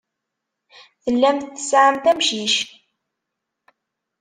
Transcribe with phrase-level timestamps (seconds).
[1.03, 2.55] Tellamt tesɛamt amcic.